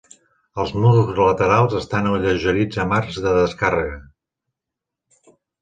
[0.61, 4.03] Els murs laterals estan alleugerits amb arcs de descàrrega.